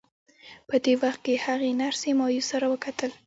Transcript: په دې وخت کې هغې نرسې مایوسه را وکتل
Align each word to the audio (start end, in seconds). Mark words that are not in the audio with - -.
په 0.67 0.75
دې 0.83 0.93
وخت 1.03 1.19
کې 1.25 1.43
هغې 1.45 1.71
نرسې 1.81 2.11
مایوسه 2.19 2.55
را 2.61 2.67
وکتل 2.73 3.11